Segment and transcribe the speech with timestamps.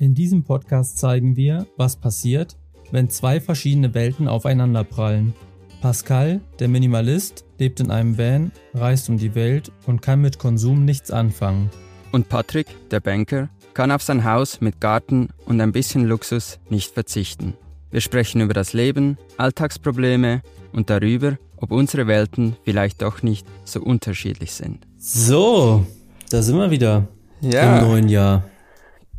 [0.00, 2.56] In diesem Podcast zeigen wir, was passiert,
[2.92, 5.34] wenn zwei verschiedene Welten aufeinanderprallen.
[5.80, 10.84] Pascal, der Minimalist, lebt in einem Van, reist um die Welt und kann mit Konsum
[10.84, 11.68] nichts anfangen.
[12.12, 16.94] Und Patrick, der Banker, kann auf sein Haus mit Garten und ein bisschen Luxus nicht
[16.94, 17.54] verzichten.
[17.90, 20.42] Wir sprechen über das Leben, Alltagsprobleme
[20.72, 24.86] und darüber, ob unsere Welten vielleicht doch nicht so unterschiedlich sind.
[24.96, 25.84] So,
[26.30, 27.08] da sind wir wieder
[27.40, 28.44] Ja, im neuen Jahr.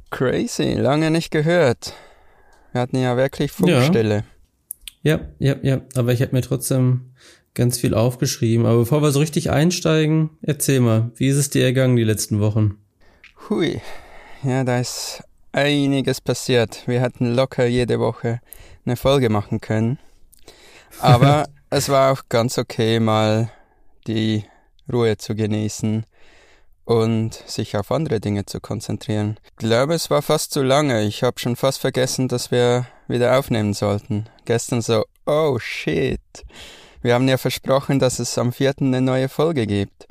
[0.10, 1.94] Crazy, lange nicht gehört.
[2.72, 4.24] Wir hatten ja wirklich Funkstelle.
[5.02, 7.14] Ja, ja, ja, aber ich habe mir trotzdem
[7.54, 8.66] ganz viel aufgeschrieben.
[8.66, 12.40] Aber bevor wir so richtig einsteigen, erzähl mal, wie ist es dir ergangen die letzten
[12.40, 12.78] Wochen?
[13.50, 13.82] Hui,
[14.44, 16.84] ja, da ist einiges passiert.
[16.86, 18.40] Wir hätten locker jede Woche
[18.86, 20.00] eine Folge machen können.
[21.00, 23.52] Aber es war auch ganz okay, mal
[24.08, 24.44] die
[24.92, 26.06] Ruhe zu genießen
[26.90, 29.38] und sich auf andere Dinge zu konzentrieren.
[29.46, 31.04] Ich glaube, es war fast zu lange.
[31.04, 34.26] Ich habe schon fast vergessen, dass wir wieder aufnehmen sollten.
[34.46, 36.20] Gestern so, oh shit.
[37.04, 40.08] Wir haben ja versprochen, dass es am vierten eine neue Folge gibt.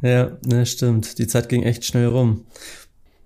[0.00, 1.20] Ja, ne, stimmt.
[1.20, 2.46] Die Zeit ging echt schnell rum.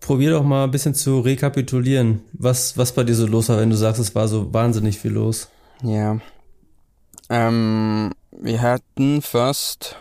[0.01, 3.71] Probier doch mal ein bisschen zu rekapitulieren, was, was bei dir so los war, wenn
[3.71, 5.49] du sagst, es war so wahnsinnig viel los.
[5.83, 6.21] Ja.
[7.31, 9.97] Ähm, wir hatten fast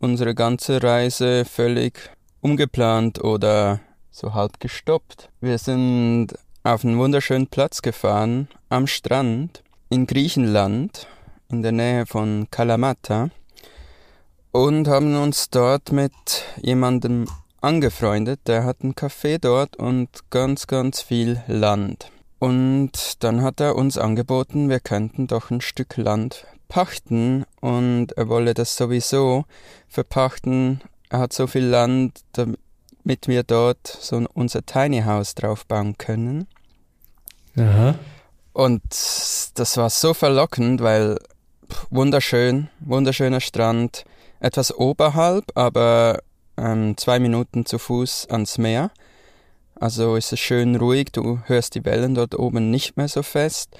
[0.00, 2.10] unsere ganze Reise völlig
[2.40, 5.30] umgeplant oder so halb gestoppt.
[5.40, 6.28] Wir sind
[6.62, 11.06] auf einen wunderschönen Platz gefahren am Strand in Griechenland
[11.50, 13.30] in der Nähe von Kalamata
[14.52, 16.12] und haben uns dort mit
[16.60, 17.26] jemandem
[17.60, 22.10] angefreundet, der hat einen Café dort und ganz, ganz viel Land.
[22.38, 28.28] Und dann hat er uns angeboten, wir könnten doch ein Stück Land pachten und er
[28.28, 29.44] wolle das sowieso
[29.88, 30.80] verpachten.
[31.08, 36.46] Er hat so viel Land, damit wir dort so unser Tiny House drauf bauen können.
[37.56, 37.94] Aha.
[38.52, 38.82] Und
[39.54, 41.18] das war so verlockend, weil
[41.70, 44.04] pff, wunderschön, wunderschöner Strand,
[44.40, 46.20] etwas oberhalb, aber
[46.56, 48.90] ähm, zwei Minuten zu Fuß ans Meer.
[49.80, 53.76] Also ist es schön ruhig, du hörst die Wellen dort oben nicht mehr so fest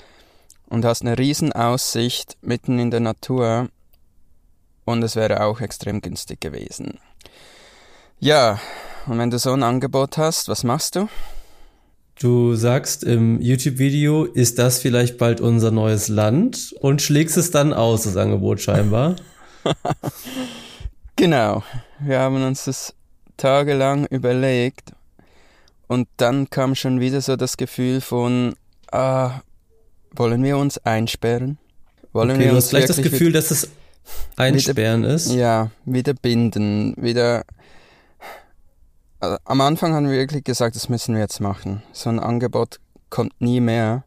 [0.68, 3.68] und hast eine riesen Aussicht mitten in der Natur
[4.84, 6.98] und es wäre auch extrem günstig gewesen.
[8.20, 8.60] Ja,
[9.06, 11.08] und wenn du so ein Angebot hast, was machst du?
[12.18, 17.72] Du sagst im YouTube-Video, ist das vielleicht bald unser neues Land und schlägst es dann
[17.72, 19.16] aus, das Angebot scheinbar.
[21.18, 21.64] Genau,
[21.98, 22.94] wir haben uns das
[23.36, 24.92] tagelang überlegt
[25.88, 28.54] und dann kam schon wieder so das Gefühl von,
[28.92, 29.40] ah,
[30.18, 31.58] wollen wir uns einsperren?
[32.12, 33.68] Wollen okay, wir du uns hast vielleicht das Gefühl, dass es
[34.36, 35.32] einsperren ist.
[35.32, 37.44] Ja, wieder binden, wieder.
[39.20, 41.82] Also, am Anfang haben wir wirklich gesagt, das müssen wir jetzt machen.
[41.92, 42.80] So ein Angebot
[43.10, 44.04] kommt nie mehr.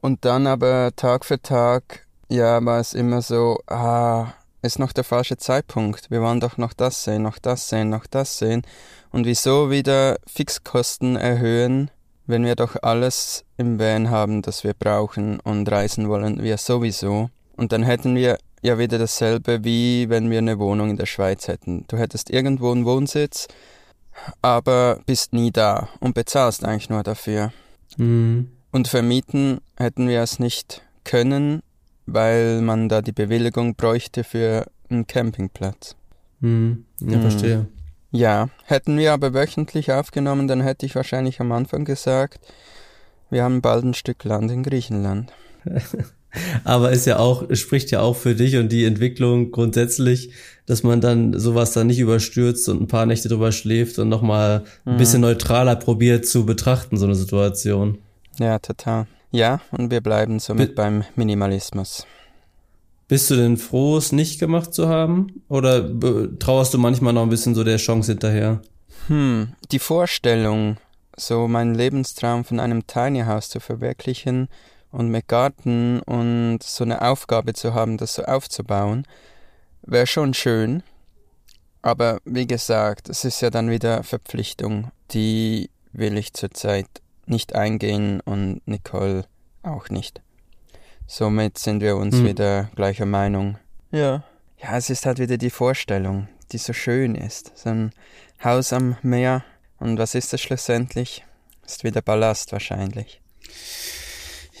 [0.00, 5.04] Und dann aber Tag für Tag, ja, war es immer so, ah, ist noch der
[5.04, 6.10] falsche Zeitpunkt.
[6.10, 8.62] Wir wollen doch noch das sehen, noch das sehen, noch das sehen.
[9.12, 11.90] Und wieso wieder Fixkosten erhöhen,
[12.26, 17.30] wenn wir doch alles im Van haben, das wir brauchen und reisen wollen wir sowieso.
[17.56, 21.48] Und dann hätten wir ja wieder dasselbe, wie wenn wir eine Wohnung in der Schweiz
[21.48, 21.84] hätten.
[21.88, 23.46] Du hättest irgendwo einen Wohnsitz,
[24.42, 27.52] aber bist nie da und bezahlst eigentlich nur dafür.
[27.96, 28.50] Mhm.
[28.72, 31.60] Und vermieten hätten wir es nicht können,
[32.06, 35.94] weil man da die Bewilligung bräuchte für einen Campingplatz.
[36.40, 36.84] Mhm.
[37.00, 37.22] Ja, Mhm.
[37.22, 37.66] verstehe.
[38.16, 42.38] Ja, hätten wir aber wöchentlich aufgenommen, dann hätte ich wahrscheinlich am Anfang gesagt,
[43.28, 45.32] wir haben bald ein Stück Land in Griechenland.
[46.64, 50.32] Aber ist ja auch, es spricht ja auch für dich und die Entwicklung grundsätzlich,
[50.66, 54.64] dass man dann sowas dann nicht überstürzt und ein paar Nächte drüber schläft und nochmal
[54.84, 54.98] ein Mhm.
[54.98, 57.98] bisschen neutraler probiert zu betrachten, so eine Situation.
[58.40, 59.06] Ja, total.
[59.30, 62.04] Ja, und wir bleiben somit Bi- beim Minimalismus.
[63.06, 65.42] Bist du denn froh, es nicht gemacht zu haben?
[65.48, 65.90] Oder
[66.38, 68.62] trauerst du manchmal noch ein bisschen so der Chance hinterher?
[69.08, 70.78] Hm, die Vorstellung,
[71.16, 74.48] so meinen Lebenstraum von einem Tiny House zu verwirklichen
[74.90, 79.06] und mit Garten und so eine Aufgabe zu haben, das so aufzubauen,
[79.82, 80.82] wäre schon schön.
[81.82, 86.88] Aber wie gesagt, es ist ja dann wieder Verpflichtung, die will ich zurzeit
[87.26, 89.26] nicht eingehen und Nicole
[89.62, 90.22] auch nicht.
[91.06, 92.26] Somit sind wir uns Hm.
[92.26, 93.58] wieder gleicher Meinung.
[93.90, 94.24] Ja.
[94.62, 97.52] Ja, es ist halt wieder die Vorstellung, die so schön ist.
[97.56, 97.92] So ein
[98.42, 99.44] Haus am Meer.
[99.78, 101.24] Und was ist das schlussendlich?
[101.66, 103.20] Ist wieder Ballast wahrscheinlich.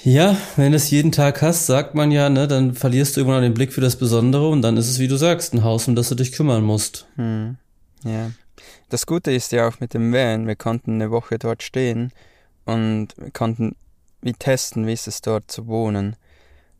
[0.02, 3.42] Ja, wenn du es jeden Tag hast, sagt man ja, ne, dann verlierst du irgendwann
[3.42, 5.94] den Blick für das Besondere und dann ist es, wie du sagst, ein Haus, um
[5.94, 7.06] das du dich kümmern musst.
[7.16, 7.56] Hm.
[8.04, 8.30] Ja.
[8.90, 12.12] Das Gute ist ja auch mit dem Van, wir konnten eine Woche dort stehen
[12.66, 13.76] und wir konnten
[14.20, 16.16] wie testen, wie ist es dort zu wohnen.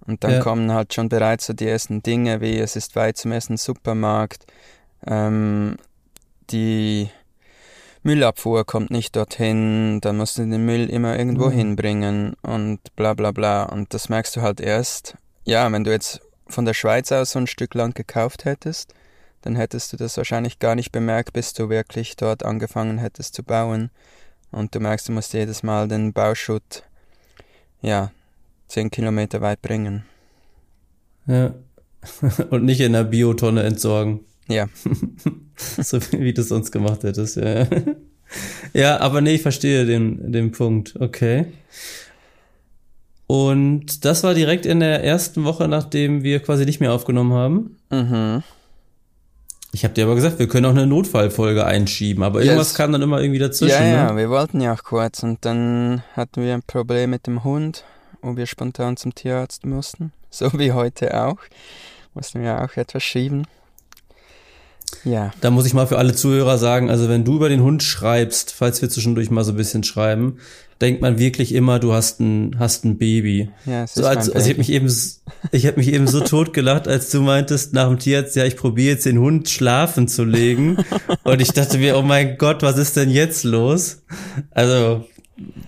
[0.06, 0.40] Und dann ja.
[0.40, 4.46] kommen halt schon bereits so die ersten Dinge, wie es ist weit zum ersten Supermarkt,
[5.06, 5.76] ähm,
[6.50, 7.08] die
[8.02, 11.52] Müllabfuhr kommt nicht dorthin, dann musst du den Müll immer irgendwo mhm.
[11.52, 13.64] hinbringen und bla bla bla.
[13.64, 17.38] Und das merkst du halt erst, ja, wenn du jetzt von der Schweiz aus so
[17.38, 18.92] ein Stück Land gekauft hättest,
[19.40, 23.42] dann hättest du das wahrscheinlich gar nicht bemerkt, bis du wirklich dort angefangen hättest zu
[23.42, 23.90] bauen.
[24.50, 26.84] Und du merkst, du musst jedes Mal den Bauschutt,
[27.80, 28.10] ja,
[28.68, 30.04] zehn Kilometer weit bringen.
[31.26, 31.54] Ja.
[32.50, 34.20] Und nicht in der Biotonne entsorgen.
[34.48, 34.66] Ja.
[35.56, 37.66] so wie du es sonst gemacht hättest, ja.
[38.74, 40.94] ja, aber nee, ich verstehe den, den Punkt.
[41.00, 41.46] Okay.
[43.26, 47.76] Und das war direkt in der ersten Woche, nachdem wir quasi nicht mehr aufgenommen haben.
[47.90, 48.42] Mhm.
[49.72, 52.76] Ich habe dir aber gesagt, wir können auch eine Notfallfolge einschieben, aber irgendwas yes.
[52.76, 53.82] kam dann immer irgendwie dazwischen.
[53.82, 54.18] Ja, ja, ne?
[54.18, 57.82] wir wollten ja auch kurz und dann hatten wir ein Problem mit dem Hund,
[58.24, 60.12] wo wir spontan zum Tierarzt mussten.
[60.34, 61.38] So wie heute auch.
[62.12, 63.46] Mussten wir auch etwas schieben.
[65.04, 65.30] Ja.
[65.40, 68.52] Da muss ich mal für alle Zuhörer sagen, also wenn du über den Hund schreibst,
[68.52, 70.38] falls wir zwischendurch mal so ein bisschen schreiben,
[70.80, 73.50] denkt man wirklich immer, du hast ein, hast ein Baby.
[73.64, 74.92] Ja, es so als, also ich habe mich eben,
[75.52, 78.94] ich habe mich eben so totgelacht, als du meintest nach dem Tierarzt, ja, ich probiere
[78.94, 80.78] jetzt den Hund schlafen zu legen.
[81.22, 84.02] Und ich dachte mir, oh mein Gott, was ist denn jetzt los?
[84.50, 85.04] Also,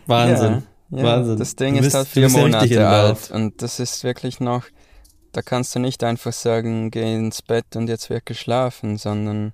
[0.07, 0.53] Wahnsinn.
[0.53, 0.63] Ja,
[0.97, 1.39] ja, Wahnsinn.
[1.39, 4.65] Das Ding bist, ist halt vier Monate alt und das ist wirklich noch
[5.37, 9.53] da kannst du nicht einfach sagen, geh ins Bett und jetzt wird geschlafen, sondern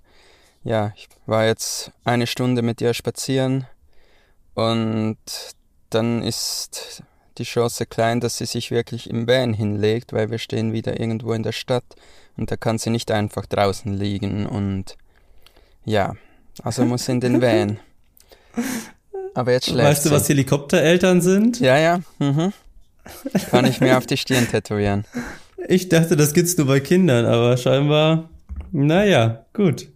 [0.62, 3.66] ja, ich war jetzt eine Stunde mit ihr spazieren
[4.54, 5.16] und
[5.90, 7.02] dann ist
[7.36, 11.32] die Chance klein, dass sie sich wirklich im Van hinlegt, weil wir stehen wieder irgendwo
[11.32, 11.96] in der Stadt
[12.36, 14.96] und da kann sie nicht einfach draußen liegen und
[15.84, 16.14] ja,
[16.62, 17.80] also muss in den Van.
[19.34, 21.60] Aber jetzt schläft Weißt du, was Helikoptereltern sind?
[21.60, 22.00] Ja, ja.
[22.18, 22.52] Mhm.
[23.50, 25.04] Kann ich mir auf die Stirn tätowieren.
[25.68, 28.28] Ich dachte, das gibt's nur bei Kindern, aber scheinbar,
[28.70, 29.88] naja, gut.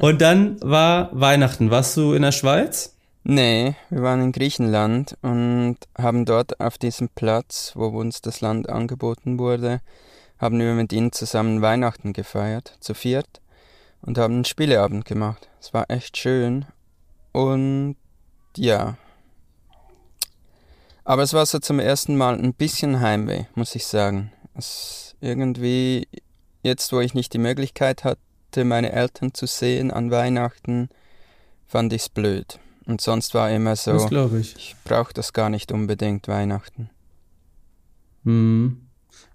[0.00, 1.70] Und dann war Weihnachten.
[1.70, 2.94] Warst du in der Schweiz?
[3.24, 8.68] Nee, wir waren in Griechenland und haben dort auf diesem Platz, wo uns das Land
[8.68, 9.80] angeboten wurde,
[10.38, 13.40] haben wir mit ihnen zusammen Weihnachten gefeiert, zu viert,
[14.02, 15.48] und haben einen Spieleabend gemacht.
[15.60, 16.66] Es war echt schön
[17.32, 17.96] und
[18.58, 18.96] ja.
[21.04, 24.32] Aber es war so zum ersten Mal ein bisschen Heimweh, muss ich sagen.
[24.54, 26.08] Es irgendwie,
[26.62, 30.88] jetzt wo ich nicht die Möglichkeit hatte, meine Eltern zu sehen an Weihnachten,
[31.66, 32.58] fand ich's blöd.
[32.86, 36.90] Und sonst war immer so, das ich, ich brauche das gar nicht unbedingt Weihnachten.
[38.24, 38.82] Hm.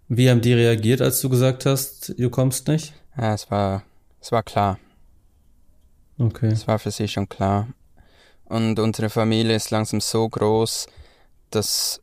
[0.07, 2.93] Wie haben die reagiert, als du gesagt hast, du kommst nicht?
[3.17, 3.83] Ja, es war,
[4.19, 4.79] es war klar.
[6.17, 6.47] Okay.
[6.47, 7.67] Es war für sie schon klar.
[8.51, 10.87] Und unsere Familie ist langsam so groß,
[11.51, 12.01] dass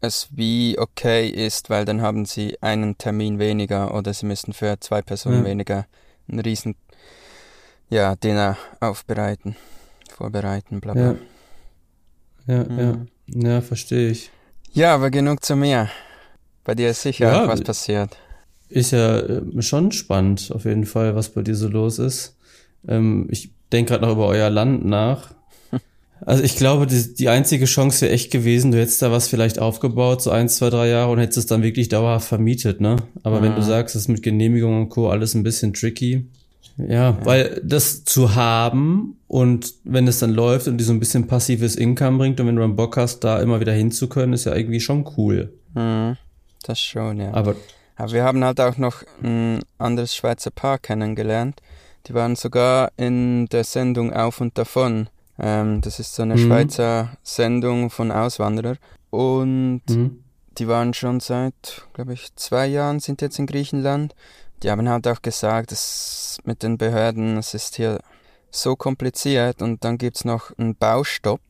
[0.00, 4.80] es wie okay ist, weil dann haben sie einen Termin weniger oder sie müssen für
[4.80, 5.44] zwei Personen ja.
[5.44, 5.86] weniger
[6.28, 6.74] ein riesen
[7.88, 9.54] ja, Dinner aufbereiten,
[10.12, 11.16] vorbereiten, bla bla.
[12.48, 13.06] Ja, ja, mhm.
[13.28, 13.50] ja.
[13.50, 14.32] ja verstehe ich.
[14.72, 15.88] Ja, aber genug zu mir.
[16.64, 18.16] Bei dir ist sicher ja, was passiert.
[18.68, 22.36] Ist ja äh, schon spannend, auf jeden Fall, was bei dir so los ist.
[22.88, 25.35] Ähm, ich denke gerade noch über euer Land nach.
[26.24, 29.58] Also ich glaube, die, die einzige Chance wäre echt gewesen, du hättest da was vielleicht
[29.58, 32.96] aufgebaut, so eins, zwei, drei Jahre und hättest es dann wirklich dauerhaft vermietet, ne?
[33.22, 33.44] Aber mhm.
[33.44, 33.66] wenn du mhm.
[33.66, 35.10] sagst, das ist mit Genehmigung und Co.
[35.10, 36.26] alles ein bisschen tricky.
[36.78, 41.00] Ja, ja, weil das zu haben und wenn es dann läuft und die so ein
[41.00, 44.44] bisschen passives Income bringt und wenn du dann Bock hast, da immer wieder hinzukönnen, ist
[44.44, 45.52] ja irgendwie schon cool.
[45.74, 46.16] Mhm.
[46.62, 47.32] Das schon, ja.
[47.32, 47.54] Aber,
[47.96, 51.60] Aber wir haben halt auch noch ein anderes Schweizer Paar kennengelernt.
[52.08, 55.08] Die waren sogar in der Sendung Auf und Davon
[55.38, 56.46] ähm, das ist so eine mhm.
[56.46, 58.78] Schweizer Sendung von Auswanderern.
[59.10, 60.24] Und mhm.
[60.58, 64.14] die waren schon seit, glaube ich, zwei Jahren sind jetzt in Griechenland.
[64.62, 68.00] Die haben halt auch gesagt, dass mit den Behörden, es ist hier
[68.50, 71.40] so kompliziert und dann gibt's noch einen Baustopp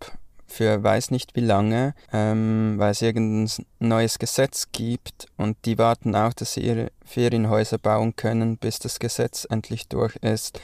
[0.46, 6.14] für weiß nicht wie lange, ähm, weil es irgendein neues Gesetz gibt und die warten
[6.14, 10.60] auch, dass sie ihre Ferienhäuser bauen können, bis das Gesetz endlich durch ist.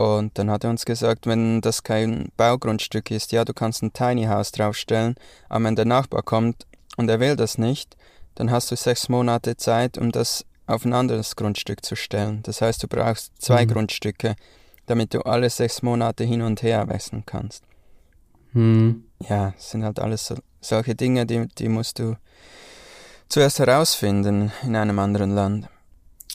[0.00, 3.92] Und dann hat er uns gesagt, wenn das kein Baugrundstück ist, ja, du kannst ein
[3.92, 5.14] Tiny House draufstellen,
[5.50, 6.66] aber wenn der Nachbar kommt
[6.96, 7.98] und er will das nicht,
[8.34, 12.42] dann hast du sechs Monate Zeit, um das auf ein anderes Grundstück zu stellen.
[12.44, 13.72] Das heißt, du brauchst zwei mhm.
[13.72, 14.36] Grundstücke,
[14.86, 17.62] damit du alle sechs Monate hin und her wechseln kannst.
[18.54, 19.04] Mhm.
[19.28, 22.16] Ja, es sind halt alles so, solche Dinge, die, die musst du
[23.28, 25.68] zuerst herausfinden in einem anderen Land.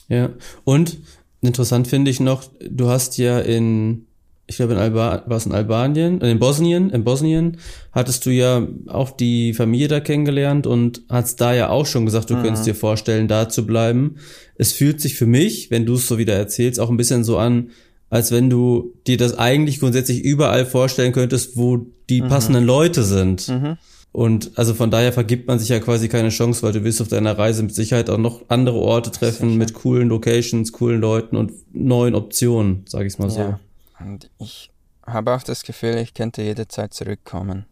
[0.06, 0.28] Ja,
[0.62, 0.98] und
[1.46, 4.06] Interessant finde ich noch, du hast ja in
[4.48, 7.56] ich glaube in Alba war es in Albanien, in Bosnien, in Bosnien
[7.90, 12.30] hattest du ja auch die Familie da kennengelernt und hast da ja auch schon gesagt,
[12.30, 12.42] du mhm.
[12.42, 14.16] könntest dir vorstellen, da zu bleiben.
[14.54, 17.38] Es fühlt sich für mich, wenn du es so wieder erzählst, auch ein bisschen so
[17.38, 17.70] an,
[18.08, 22.28] als wenn du dir das eigentlich grundsätzlich überall vorstellen könntest, wo die mhm.
[22.28, 23.48] passenden Leute sind.
[23.48, 23.78] Mhm.
[24.16, 27.08] Und also von daher vergibt man sich ja quasi keine Chance, weil du wirst auf
[27.08, 31.52] deiner Reise mit Sicherheit auch noch andere Orte treffen mit coolen Locations, coolen Leuten und
[31.74, 33.40] neuen Optionen, sage ich mal so.
[33.40, 33.60] Ja.
[34.00, 34.70] Und ich
[35.06, 37.66] habe auch das Gefühl, ich könnte jederzeit zurückkommen.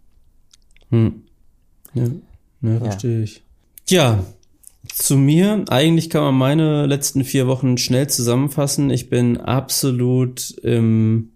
[0.91, 1.23] Hm.
[1.95, 2.09] Ja,
[2.61, 3.25] ja verstehe ja.
[3.25, 3.43] ich.
[3.87, 4.25] Tja,
[4.93, 8.91] zu mir, eigentlich kann man meine letzten vier Wochen schnell zusammenfassen.
[8.91, 11.31] Ich bin absolut im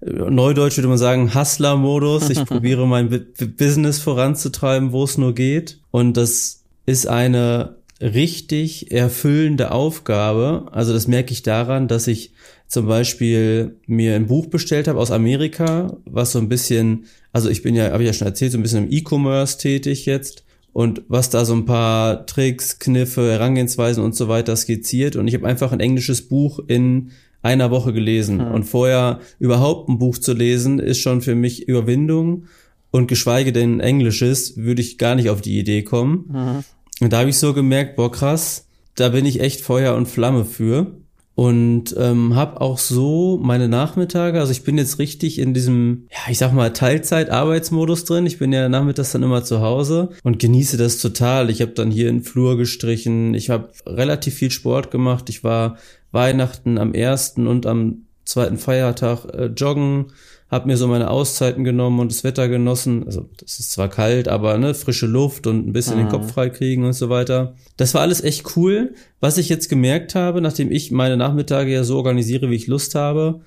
[0.00, 2.30] Neudeutsch würde man sagen Hustler-Modus.
[2.30, 3.26] Ich probiere mein
[3.56, 5.80] Business voranzutreiben, wo es nur geht.
[5.90, 10.66] Und das ist eine richtig erfüllende Aufgabe.
[10.72, 12.32] Also das merke ich daran, dass ich
[12.66, 17.62] zum Beispiel mir ein Buch bestellt habe aus Amerika, was so ein bisschen, also ich
[17.62, 21.02] bin ja, habe ich ja schon erzählt, so ein bisschen im E-Commerce tätig jetzt und
[21.08, 25.16] was da so ein paar Tricks, Kniffe, Herangehensweisen und so weiter skizziert.
[25.16, 27.10] Und ich habe einfach ein englisches Buch in
[27.42, 28.40] einer Woche gelesen.
[28.40, 28.52] Hm.
[28.52, 32.44] Und vorher überhaupt ein Buch zu lesen, ist schon für mich Überwindung.
[32.90, 36.24] Und geschweige denn Englisches, würde ich gar nicht auf die Idee kommen.
[36.28, 36.64] Mhm.
[37.00, 38.66] Und da habe ich so gemerkt, boah krass,
[38.96, 41.00] da bin ich echt Feuer und Flamme für
[41.40, 46.30] und ähm, habe auch so meine Nachmittage, also ich bin jetzt richtig in diesem, ja,
[46.30, 48.26] ich sag mal Teilzeit-Arbeitsmodus drin.
[48.26, 51.48] Ich bin ja nachmittags dann immer zu Hause und genieße das total.
[51.48, 55.30] Ich habe dann hier in Flur gestrichen, ich habe relativ viel Sport gemacht.
[55.30, 55.78] Ich war
[56.12, 60.12] Weihnachten am ersten und am zweiten Feiertag äh, joggen,
[60.50, 63.04] habe mir so meine Auszeiten genommen und das Wetter genossen.
[63.06, 66.00] Also das ist zwar kalt, aber ne, frische Luft und ein bisschen mhm.
[66.00, 67.54] den Kopf frei kriegen und so weiter.
[67.76, 68.94] Das war alles echt cool.
[69.20, 72.96] Was ich jetzt gemerkt habe, nachdem ich meine Nachmittage ja so organisiere, wie ich Lust
[72.96, 73.42] habe,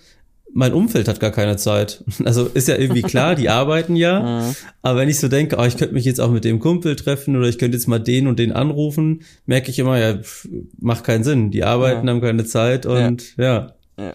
[0.53, 2.03] mein Umfeld hat gar keine Zeit.
[2.25, 4.19] Also ist ja irgendwie klar, die arbeiten ja.
[4.23, 4.55] Mhm.
[4.81, 7.35] Aber wenn ich so denke, oh, ich könnte mich jetzt auch mit dem Kumpel treffen
[7.35, 10.47] oder ich könnte jetzt mal den und den anrufen, merke ich immer, ja, pff,
[10.79, 11.51] macht keinen Sinn.
[11.51, 12.13] Die arbeiten, ja.
[12.13, 13.43] haben keine Zeit und ja.
[13.43, 13.73] ja.
[13.97, 14.13] Ja,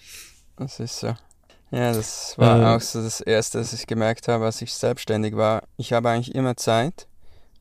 [0.57, 1.15] das ist so.
[1.71, 5.37] Ja, das war äh, auch so das Erste, was ich gemerkt habe, als ich selbstständig
[5.37, 5.65] war.
[5.77, 7.07] Ich habe eigentlich immer Zeit,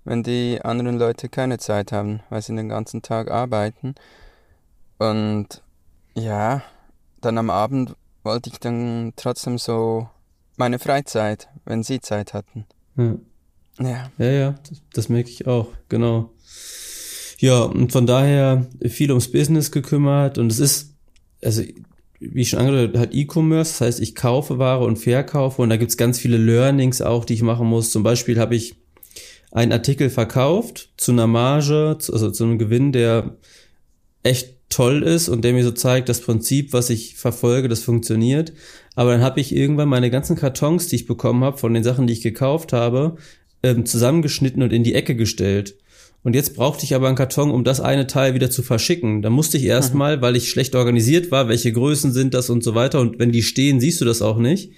[0.05, 3.96] wenn die anderen Leute keine Zeit haben, weil sie den ganzen Tag arbeiten.
[4.98, 5.62] Und
[6.15, 6.62] ja,
[7.22, 7.96] dann am Abend
[8.27, 10.10] wollte ich dann trotzdem so
[10.57, 12.65] meine Freizeit, wenn sie Zeit hatten.
[12.98, 13.17] Ja.
[13.79, 16.31] Ja, ja, ja das, das merke ich auch, genau.
[17.39, 20.96] Ja, und von daher viel ums Business gekümmert und es ist,
[21.43, 21.62] also
[22.19, 25.77] wie ich schon angedeutet halt E-Commerce, das heißt, ich kaufe Ware und verkaufe und da
[25.77, 27.91] gibt's ganz viele Learnings auch, die ich machen muss.
[27.91, 28.75] Zum Beispiel habe ich
[29.51, 33.38] einen Artikel verkauft zu einer Marge, also zu einem Gewinn, der
[34.24, 38.53] echt toll ist und der mir so zeigt, das Prinzip, was ich verfolge, das funktioniert.
[38.95, 42.07] Aber dann habe ich irgendwann meine ganzen Kartons, die ich bekommen habe, von den Sachen,
[42.07, 43.15] die ich gekauft habe,
[43.63, 45.75] ähm, zusammengeschnitten und in die Ecke gestellt.
[46.24, 49.21] Und jetzt brauchte ich aber einen Karton, um das eine Teil wieder zu verschicken.
[49.21, 50.21] Da musste ich erstmal, mhm.
[50.21, 53.00] weil ich schlecht organisiert war, welche Größen sind das und so weiter.
[53.00, 54.71] Und wenn die stehen, siehst du das auch nicht.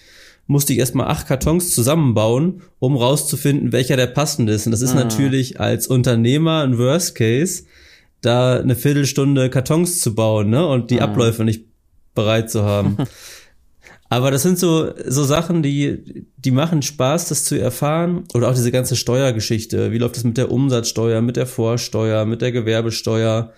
[0.46, 4.67] Musste ich erstmal acht Kartons zusammenbauen, um rauszufinden, welcher der passende ist.
[4.67, 5.00] Und das ist mhm.
[5.00, 7.63] natürlich als Unternehmer ein Worst Case,
[8.22, 10.66] da eine Viertelstunde Kartons zu bauen, ne?
[10.68, 11.02] Und die mhm.
[11.02, 11.66] Abläufe nicht
[12.16, 12.98] bereit zu haben.
[14.12, 18.24] Aber das sind so, so Sachen, die, die machen Spaß, das zu erfahren.
[18.34, 19.92] Oder auch diese ganze Steuergeschichte.
[19.92, 23.54] Wie läuft es mit der Umsatzsteuer, mit der Vorsteuer, mit der Gewerbesteuer?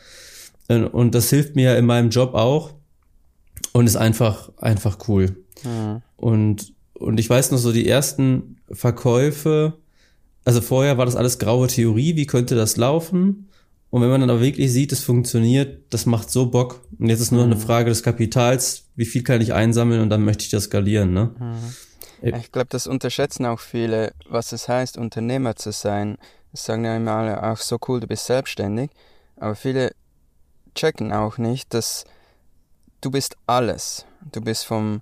[0.67, 2.73] Und das hilft mir in meinem Job auch.
[3.71, 5.37] Und ist einfach, einfach cool.
[5.63, 6.01] Mhm.
[6.17, 9.73] Und, und ich weiß noch so, die ersten Verkäufe,
[10.43, 13.47] also vorher war das alles graue Theorie, wie könnte das laufen?
[13.91, 16.81] Und wenn man dann aber wirklich sieht, es funktioniert, das macht so Bock.
[16.97, 17.51] Und jetzt ist nur mhm.
[17.51, 21.13] eine Frage des Kapitals, wie viel kann ich einsammeln und dann möchte ich das skalieren.
[21.13, 21.35] Ne?
[21.37, 22.35] Mhm.
[22.37, 26.17] Ich glaube, das unterschätzen auch viele, was es heißt, Unternehmer zu sein.
[26.53, 28.91] Das sagen ja immer alle, auch so cool, du bist selbstständig.
[29.35, 29.91] Aber viele
[30.73, 32.05] checken auch nicht, dass
[33.01, 34.05] du bist alles.
[34.31, 35.01] Du bist vom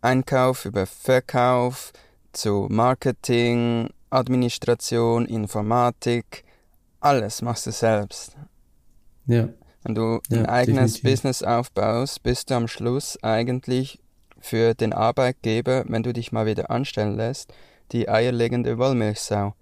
[0.00, 1.92] Einkauf über Verkauf
[2.32, 6.44] zu Marketing, Administration, Informatik,
[7.00, 8.36] alles machst du selbst.
[9.26, 9.48] Ja.
[9.84, 11.10] Wenn du ja, ein eigenes definitiv.
[11.10, 14.00] Business aufbaust, bist du am Schluss eigentlich
[14.40, 17.52] für den Arbeitgeber, wenn du dich mal wieder anstellen lässt,
[17.92, 19.54] die eierlegende Wollmilchsau.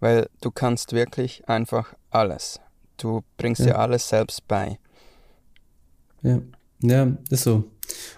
[0.00, 2.60] Weil du kannst wirklich einfach alles.
[2.96, 3.66] Du bringst ja.
[3.66, 4.78] dir alles selbst bei.
[6.22, 6.40] Ja,
[6.80, 7.64] ja, ist so.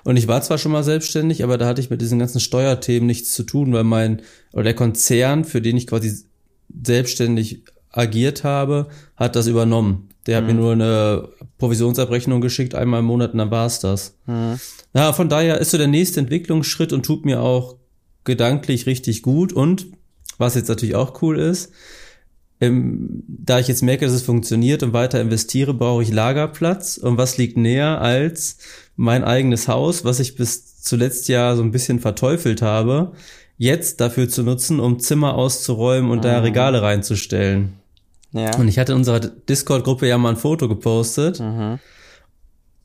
[0.05, 3.07] Und ich war zwar schon mal selbstständig, aber da hatte ich mit diesen ganzen Steuerthemen
[3.07, 6.25] nichts zu tun, weil mein, oder der Konzern, für den ich quasi
[6.83, 10.09] selbstständig agiert habe, hat das übernommen.
[10.27, 14.17] Der hat mir nur eine Provisionsabrechnung geschickt, einmal im Monat und dann war's das.
[14.27, 14.59] Mhm.
[14.95, 17.77] Ja, von daher ist so der nächste Entwicklungsschritt und tut mir auch
[18.25, 19.53] gedanklich richtig gut.
[19.53, 19.87] Und
[20.39, 21.73] was jetzt natürlich auch cool ist,
[22.61, 26.97] ähm, da ich jetzt merke, dass es funktioniert und weiter investiere, brauche ich Lagerplatz.
[26.97, 28.59] Und was liegt näher als
[28.97, 33.13] mein eigenes Haus, was ich bis zuletzt ja so ein bisschen verteufelt habe,
[33.59, 36.45] jetzt dafür zu nutzen, um Zimmer auszuräumen und da Mhm.
[36.45, 37.75] Regale reinzustellen.
[38.35, 38.57] Ja.
[38.57, 41.41] Und ich hatte in unserer Discord-Gruppe ja mal ein Foto gepostet.
[41.41, 41.79] Mhm.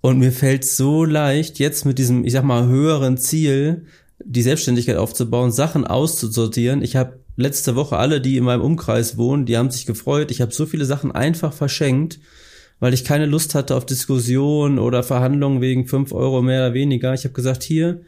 [0.02, 3.86] Und mir fällt so leicht, jetzt mit diesem, ich sag mal, höheren Ziel,
[4.24, 6.82] die Selbstständigkeit aufzubauen, Sachen auszusortieren.
[6.82, 10.32] Ich habe letzte Woche alle, die in meinem Umkreis wohnen, die haben sich gefreut.
[10.32, 12.20] Ich habe so viele Sachen einfach verschenkt,
[12.80, 17.14] weil ich keine Lust hatte auf Diskussionen oder Verhandlungen wegen fünf Euro mehr oder weniger.
[17.14, 18.02] Ich habe gesagt, hier,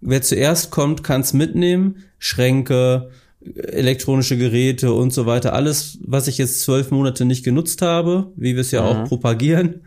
[0.00, 2.04] wer zuerst kommt, kann's mitnehmen.
[2.18, 3.10] Schränke,
[3.54, 5.52] elektronische Geräte und so weiter.
[5.52, 9.82] Alles, was ich jetzt zwölf Monate nicht genutzt habe, wie wir es ja auch propagieren,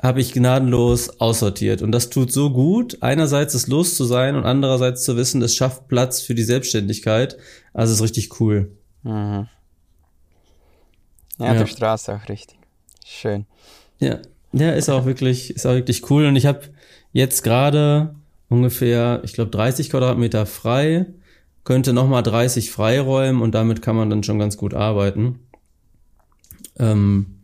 [0.00, 1.82] habe ich gnadenlos aussortiert.
[1.82, 5.56] Und das tut so gut, einerseits es los zu sein und andererseits zu wissen, es
[5.56, 7.36] schafft Platz für die Selbstständigkeit.
[7.72, 8.70] Also es ist richtig cool.
[9.02, 9.48] Mhm.
[11.38, 11.60] Ja, Ja.
[11.60, 12.58] du strahlst auch richtig.
[13.06, 13.46] Schön.
[14.00, 14.18] Ja,
[14.52, 16.26] ja, ist auch wirklich, ist auch wirklich cool.
[16.26, 16.60] Und ich habe
[17.12, 18.14] jetzt gerade
[18.48, 21.06] ungefähr, ich glaube, 30 Quadratmeter frei,
[21.64, 25.40] könnte nochmal 30 freiräumen und damit kann man dann schon ganz gut arbeiten.
[26.78, 27.38] Ähm,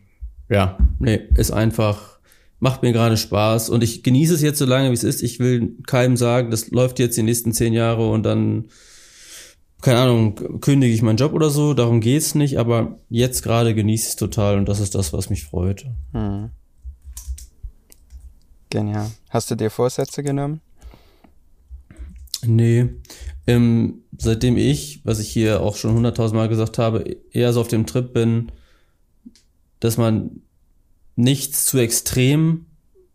[0.49, 2.19] ja, nee, ist einfach,
[2.61, 5.23] macht mir gerade Spaß und ich genieße es jetzt so lange, wie es ist.
[5.23, 8.67] Ich will keinem sagen, das läuft jetzt die nächsten zehn Jahre und dann,
[9.81, 11.75] keine Ahnung, kündige ich meinen Job oder so.
[11.75, 15.31] Darum geht's nicht, aber jetzt gerade genieße ich es total und das ist das, was
[15.31, 15.87] mich freut.
[16.13, 16.51] Mhm.
[18.71, 19.11] Genial.
[19.31, 20.61] Hast du dir Vorsätze genommen?
[22.47, 22.89] Nee.
[23.47, 27.69] Ähm, seitdem ich, was ich hier auch schon hunderttausend Mal gesagt habe, eher so auf
[27.69, 28.53] dem Trip bin,
[29.81, 30.43] dass man
[31.17, 32.67] nichts zu extrem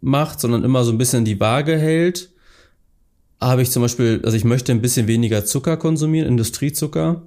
[0.01, 2.31] macht, sondern immer so ein bisschen die Waage hält,
[3.41, 7.23] habe ich zum Beispiel, also ich möchte ein bisschen weniger Zucker konsumieren, Industriezucker,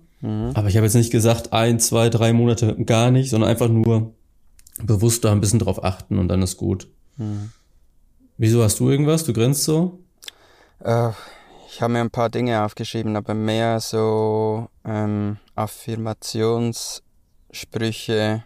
[0.54, 4.14] aber ich habe jetzt nicht gesagt, ein, zwei, drei Monate gar nicht, sondern einfach nur
[4.80, 6.86] bewusst da ein bisschen drauf achten und dann ist gut.
[8.38, 9.24] Wieso hast du irgendwas?
[9.24, 9.98] Du grinst so?
[10.78, 11.10] Äh,
[11.74, 18.42] ich habe mir ein paar Dinge aufgeschrieben, aber mehr so ähm, Affirmationssprüche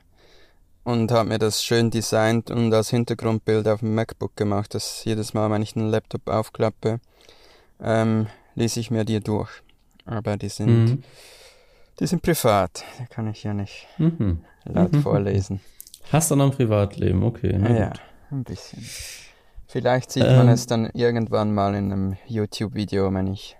[0.85, 5.35] und habe mir das schön designt und als Hintergrundbild auf dem MacBook gemacht, dass jedes
[5.35, 7.01] Mal, wenn ich den Laptop aufklappe,
[7.83, 9.51] ähm, lese ich mir die durch.
[10.05, 11.03] Aber die sind, Mhm.
[11.99, 14.45] die sind privat, die kann ich ja nicht Mhm.
[14.65, 15.03] laut Mhm.
[15.03, 15.61] vorlesen.
[16.13, 17.59] Hast du noch ein Privatleben, okay.
[17.77, 17.93] Ja,
[18.31, 18.89] ein bisschen.
[19.67, 20.55] Vielleicht sieht man Ähm.
[20.55, 23.57] es dann irgendwann mal in einem YouTube-Video, wenn ich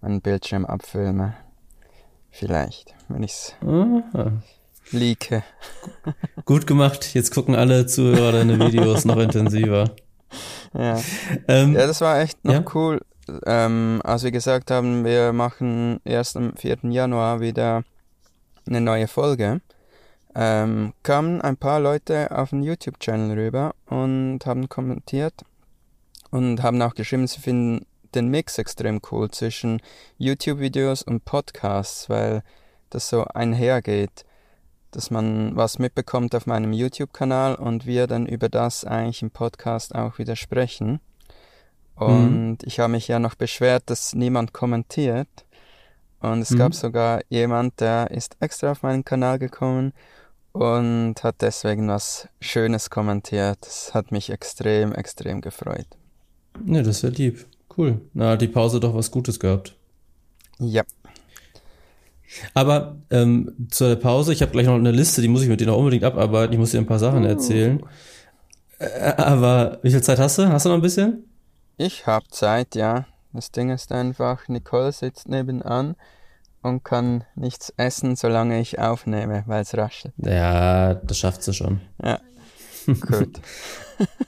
[0.00, 1.34] meinen Bildschirm abfilme.
[2.30, 3.54] Vielleicht, wenn ich es
[4.92, 5.42] leake.
[6.44, 9.90] Gut gemacht, jetzt gucken alle Zuhörer deine Videos noch intensiver.
[10.74, 11.00] Ja.
[11.48, 12.64] Ähm, ja, das war echt noch Ja.
[12.74, 13.00] cool.
[13.46, 16.78] Ähm, als wir gesagt haben, wir machen erst am 4.
[16.90, 17.82] Januar wieder
[18.66, 19.60] eine neue Folge,
[20.38, 25.32] ähm, kamen ein paar Leute auf den YouTube-Channel rüber und haben kommentiert
[26.30, 29.80] und haben auch geschrieben, sie finden den Mix extrem cool zwischen
[30.18, 32.42] YouTube-Videos und Podcasts, weil
[32.90, 34.26] das so einhergeht,
[34.90, 39.94] dass man was mitbekommt auf meinem YouTube-Kanal und wir dann über das eigentlich im Podcast
[39.94, 41.00] auch wieder sprechen.
[41.94, 45.28] Und ich habe mich ja noch beschwert, dass niemand kommentiert.
[46.20, 46.58] Und es Mhm.
[46.58, 49.92] gab sogar jemand, der ist extra auf meinen Kanal gekommen
[50.56, 53.58] und hat deswegen was Schönes kommentiert.
[53.60, 55.86] Das hat mich extrem, extrem gefreut.
[56.64, 57.46] ja, das ist ja lieb.
[57.76, 58.00] Cool.
[58.14, 59.74] Na, hat die Pause doch was Gutes gehabt.
[60.58, 60.82] Ja.
[62.54, 65.66] Aber ähm, zur Pause, ich habe gleich noch eine Liste, die muss ich mit dir
[65.66, 66.54] noch unbedingt abarbeiten.
[66.54, 67.82] Ich muss dir ein paar Sachen erzählen.
[68.78, 70.48] Äh, aber wie viel Zeit hast du?
[70.48, 71.24] Hast du noch ein bisschen?
[71.76, 73.04] Ich habe Zeit, ja.
[73.34, 75.96] Das Ding ist einfach, Nicole sitzt nebenan
[76.66, 80.14] und kann nichts essen, solange ich aufnehme, weil es raschelt.
[80.18, 81.80] Ja, das schafft sie schon.
[82.02, 82.20] Ja.
[82.86, 83.40] Gut.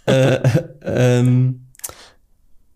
[0.07, 0.41] äh,
[0.83, 1.69] ähm,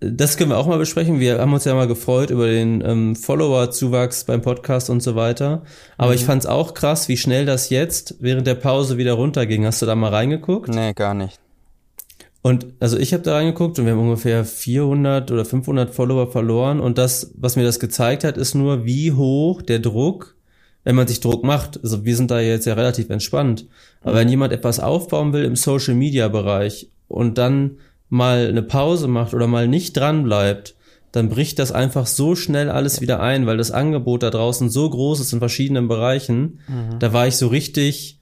[0.01, 1.21] das können wir auch mal besprechen.
[1.21, 5.63] Wir haben uns ja mal gefreut über den ähm, Follower-Zuwachs beim Podcast und so weiter.
[5.97, 9.65] Aber ich fand es auch krass, wie schnell das jetzt während der Pause wieder runterging.
[9.65, 10.69] Hast du da mal reingeguckt?
[10.69, 11.39] nee, gar nicht.
[12.43, 16.81] Und also ich habe da reingeguckt und wir haben ungefähr 400 oder 500 Follower verloren.
[16.81, 20.35] Und das, was mir das gezeigt hat, ist nur, wie hoch der Druck,
[20.83, 21.81] wenn man sich Druck macht.
[21.83, 23.67] Also wir sind da jetzt ja relativ entspannt.
[24.03, 27.79] Aber wenn jemand etwas aufbauen will im Social Media Bereich und dann
[28.09, 30.75] mal eine Pause macht oder mal nicht dran bleibt,
[31.13, 34.91] dann bricht das einfach so schnell alles wieder ein, weil das Angebot da draußen so
[34.91, 36.59] groß ist in verschiedenen Bereichen.
[36.99, 38.19] Da war ich so richtig,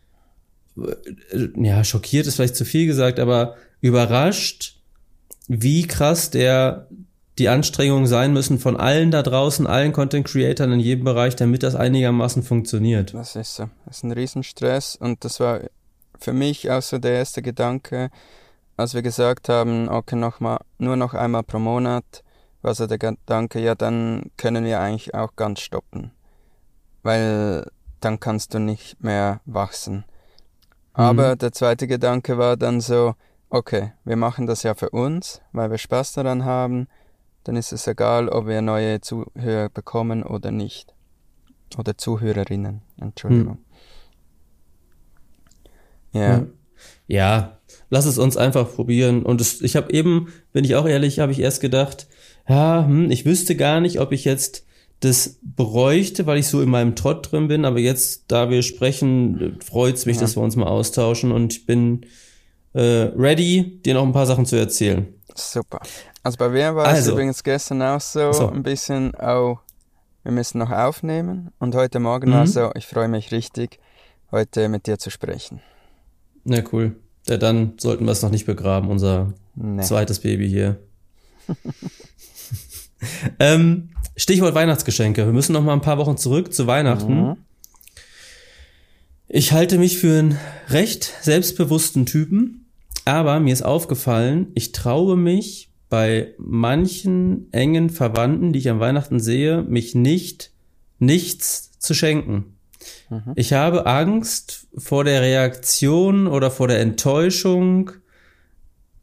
[0.76, 4.80] äh, ja, schockiert ist vielleicht zu viel gesagt, aber überrascht,
[5.48, 6.86] wie krass der
[7.38, 11.62] die Anstrengungen sein müssen von allen da draußen, allen Content Creatern in jedem Bereich, damit
[11.62, 13.14] das einigermaßen funktioniert.
[13.14, 13.70] Das ist so.
[13.86, 15.60] Das ist ein Riesenstress und das war
[16.18, 18.10] für mich auch so der erste Gedanke,
[18.76, 22.22] als wir gesagt haben, okay, noch mal, nur noch einmal pro Monat,
[22.62, 26.10] war so der Gedanke, ja, dann können wir eigentlich auch ganz stoppen.
[27.02, 27.66] Weil
[28.00, 30.04] dann kannst du nicht mehr wachsen.
[30.92, 31.38] Aber mhm.
[31.38, 33.14] der zweite Gedanke war dann so,
[33.50, 36.86] okay, wir machen das ja für uns, weil wir Spaß daran haben,
[37.44, 40.94] dann ist es egal, ob wir neue Zuhörer bekommen oder nicht.
[41.78, 43.58] Oder Zuhörerinnen, Entschuldigung.
[46.12, 46.20] Hm.
[46.20, 46.46] Ja.
[47.06, 47.58] Ja,
[47.90, 49.22] lass es uns einfach probieren.
[49.24, 52.06] Und es, ich habe eben, bin ich auch ehrlich, habe ich erst gedacht,
[52.48, 54.64] ja, hm, ich wüsste gar nicht, ob ich jetzt
[55.00, 57.64] das bräuchte, weil ich so in meinem Trott drin bin.
[57.64, 60.22] Aber jetzt, da wir sprechen, freut's mich, ja.
[60.22, 61.32] dass wir uns mal austauschen.
[61.32, 62.06] Und ich bin äh,
[62.78, 65.06] ready, dir noch ein paar Sachen zu erzählen.
[65.34, 65.80] Super.
[66.22, 67.00] Also bei mir war also.
[67.00, 69.58] es übrigens gestern auch so, so, ein bisschen, oh,
[70.22, 71.50] wir müssen noch aufnehmen.
[71.58, 72.34] Und heute Morgen mhm.
[72.34, 73.78] war es so, ich freue mich richtig,
[74.30, 75.60] heute mit dir zu sprechen.
[76.44, 76.96] Na cool.
[77.26, 79.82] Ja, dann sollten wir es noch nicht begraben, unser nee.
[79.82, 80.78] zweites Baby hier.
[83.38, 85.24] ähm, Stichwort Weihnachtsgeschenke.
[85.24, 87.28] Wir müssen noch mal ein paar Wochen zurück zu Weihnachten.
[87.28, 87.36] Mhm.
[89.28, 92.59] Ich halte mich für einen recht selbstbewussten Typen,
[93.14, 99.20] aber mir ist aufgefallen, ich traue mich bei manchen engen Verwandten, die ich an Weihnachten
[99.20, 100.52] sehe, mich nicht
[100.98, 102.56] nichts zu schenken.
[103.08, 103.32] Mhm.
[103.34, 107.90] Ich habe Angst vor der Reaktion oder vor der Enttäuschung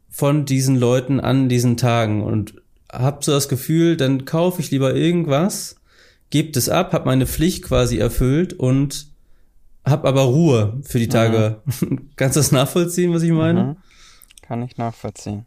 [0.08, 2.54] von diesen Leuten an diesen Tagen und
[2.90, 5.76] habe so das Gefühl, dann kaufe ich lieber irgendwas,
[6.30, 9.08] gebe es ab, habe meine Pflicht quasi erfüllt und
[9.84, 11.60] hab aber Ruhe für die Tage.
[11.80, 12.10] Mhm.
[12.16, 13.64] Kannst du das nachvollziehen, was ich meine?
[13.64, 13.76] Mhm.
[14.48, 15.44] Kann ich nachvollziehen.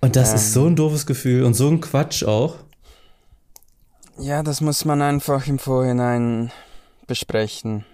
[0.00, 2.56] Und das ähm, ist so ein doofes Gefühl und so ein Quatsch auch.
[4.18, 6.52] Ja, das muss man einfach im Vorhinein
[7.08, 7.84] besprechen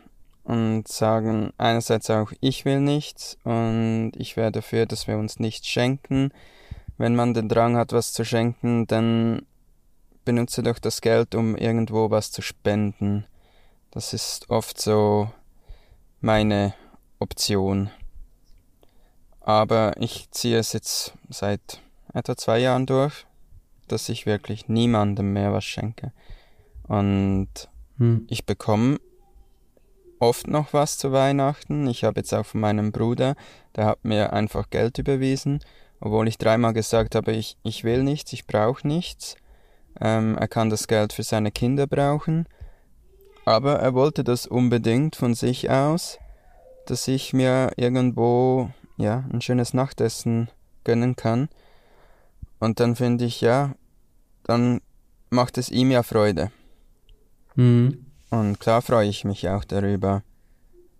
[0.44, 5.66] und sagen, einerseits auch, ich will nichts und ich wäre dafür, dass wir uns nichts
[5.68, 6.32] schenken.
[6.98, 9.46] Wenn man den Drang hat, was zu schenken, dann
[10.26, 13.24] benutze doch das Geld, um irgendwo was zu spenden.
[13.90, 15.30] Das ist oft so
[16.20, 16.74] meine
[17.18, 17.90] Option.
[19.40, 21.80] Aber ich ziehe es jetzt seit
[22.12, 23.26] etwa zwei Jahren durch,
[23.88, 26.12] dass ich wirklich niemandem mehr was schenke.
[26.86, 27.48] Und
[27.98, 28.26] hm.
[28.28, 28.98] ich bekomme
[30.18, 31.86] oft noch was zu Weihnachten.
[31.86, 33.34] Ich habe jetzt auch von meinem Bruder,
[33.74, 35.60] der hat mir einfach Geld überwiesen,
[36.00, 39.36] obwohl ich dreimal gesagt habe, ich, ich will nichts, ich brauche nichts.
[40.00, 42.46] Ähm, er kann das Geld für seine Kinder brauchen.
[43.44, 46.18] Aber er wollte das unbedingt von sich aus,
[46.86, 50.48] dass ich mir irgendwo ja ein schönes Nachtessen
[50.84, 51.48] gönnen kann.
[52.58, 53.74] Und dann finde ich, ja,
[54.44, 54.80] dann
[55.30, 56.50] macht es ihm ja Freude.
[57.54, 58.06] Mhm.
[58.30, 60.22] Und klar freue ich mich auch darüber.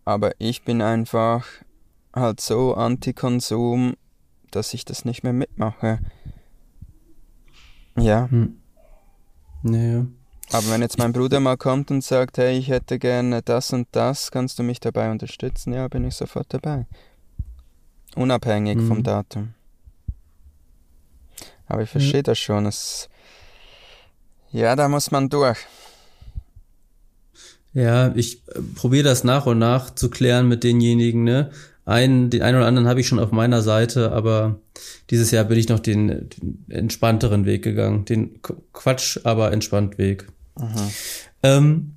[0.05, 1.47] Aber ich bin einfach
[2.15, 3.95] halt so anti-Konsum,
[4.51, 6.01] dass ich das nicht mehr mitmache.
[7.97, 8.29] Ja.
[8.31, 8.57] Hm.
[9.63, 10.07] Naja.
[10.53, 13.87] Aber wenn jetzt mein Bruder mal kommt und sagt, hey, ich hätte gerne das und
[13.93, 15.73] das, kannst du mich dabei unterstützen?
[15.73, 16.87] Ja, bin ich sofort dabei.
[18.17, 18.89] Unabhängig mhm.
[18.89, 19.55] vom Datum.
[21.67, 22.25] Aber ich verstehe mhm.
[22.25, 22.67] das schon.
[22.67, 23.09] Es,
[24.51, 25.59] ja, da muss man durch.
[27.73, 31.51] Ja, ich äh, probiere das nach und nach zu klären mit denjenigen, ne?
[31.85, 34.61] Einen, den einen oder anderen habe ich schon auf meiner Seite, aber
[35.11, 38.05] dieses Jahr bin ich noch den, den entspannteren Weg gegangen.
[38.05, 38.41] Den
[38.73, 40.29] Quatsch, aber entspannt Weg.
[41.43, 41.95] Ähm,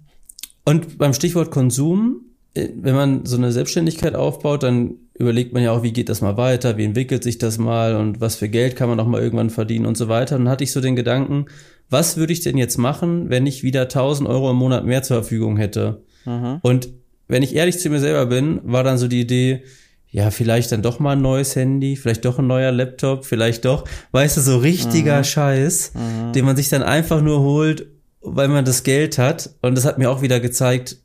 [0.66, 2.22] und beim Stichwort Konsum,
[2.54, 6.22] äh, wenn man so eine Selbstständigkeit aufbaut, dann überlegt man ja auch, wie geht das
[6.22, 9.22] mal weiter, wie entwickelt sich das mal und was für Geld kann man auch mal
[9.22, 10.36] irgendwann verdienen und so weiter.
[10.36, 11.46] Und dann hatte ich so den Gedanken,
[11.90, 15.18] was würde ich denn jetzt machen, wenn ich wieder 1000 Euro im Monat mehr zur
[15.18, 16.02] Verfügung hätte?
[16.26, 16.60] Mhm.
[16.62, 16.90] Und
[17.28, 19.64] wenn ich ehrlich zu mir selber bin, war dann so die Idee,
[20.10, 23.86] ja, vielleicht dann doch mal ein neues Handy, vielleicht doch ein neuer Laptop, vielleicht doch,
[24.12, 25.24] weißt du, so richtiger mhm.
[25.24, 26.34] Scheiß, mhm.
[26.34, 27.88] den man sich dann einfach nur holt,
[28.22, 29.52] weil man das Geld hat.
[29.62, 30.98] Und das hat mir auch wieder gezeigt,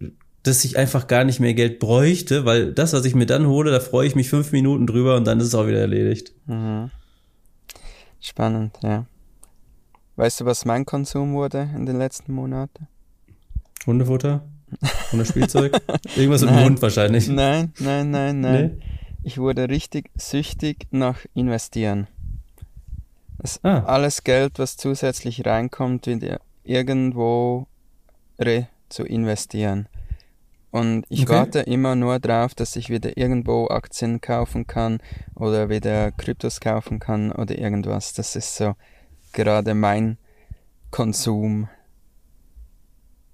[0.42, 3.70] dass ich einfach gar nicht mehr Geld bräuchte, weil das, was ich mir dann hole,
[3.70, 6.32] da freue ich mich fünf Minuten drüber und dann ist es auch wieder erledigt.
[6.46, 6.90] Mhm.
[8.20, 9.06] Spannend, ja.
[10.16, 12.88] Weißt du, was mein Konsum wurde in den letzten Monaten?
[13.86, 14.44] Hundefutter?
[15.12, 15.80] Hundespielzeug?
[16.16, 17.28] Irgendwas mit dem Hund wahrscheinlich.
[17.28, 18.78] Nein, nein, nein, nein.
[18.78, 18.84] Nee?
[19.22, 22.06] Ich wurde richtig süchtig nach Investieren.
[23.62, 23.80] Ah.
[23.80, 27.66] Alles Geld, was zusätzlich reinkommt, wieder irgendwo
[28.38, 29.88] re zu investieren.
[30.70, 31.32] Und ich Okay.
[31.32, 35.00] warte immer nur drauf, dass ich wieder irgendwo Aktien kaufen kann
[35.34, 38.12] oder wieder Kryptos kaufen kann oder irgendwas.
[38.12, 38.74] Das ist so
[39.32, 40.18] gerade mein
[40.90, 41.68] Konsum.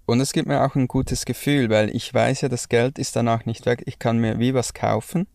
[0.06, 3.16] Und es gibt mir auch ein gutes Gefühl, weil ich weiß ja, das Geld ist
[3.16, 3.82] danach nicht weg.
[3.86, 5.26] Ich kann mir wie was kaufen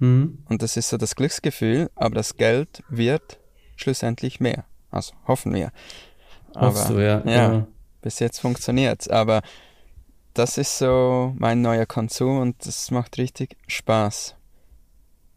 [0.00, 0.38] Mhm.
[0.48, 3.40] und das ist so das Glücksgefühl, aber das Geld wird
[3.74, 4.64] schlussendlich mehr.
[4.92, 5.72] Also hoffen wir.
[6.54, 7.22] Hoffst Aber du, ja.
[7.26, 7.66] ja.
[8.00, 9.08] bis jetzt funktioniert's.
[9.08, 9.42] Aber
[10.38, 14.34] das ist so mein neuer Konsum und das macht richtig Spaß.